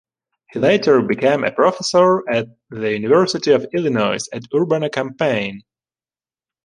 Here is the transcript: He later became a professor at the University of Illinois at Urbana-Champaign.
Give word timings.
He 0.51 0.57
later 0.57 0.99
became 1.03 1.43
a 1.43 1.51
professor 1.51 2.27
at 2.27 2.47
the 2.71 2.93
University 2.93 3.51
of 3.51 3.67
Illinois 3.71 4.25
at 4.33 4.41
Urbana-Champaign. 4.51 5.61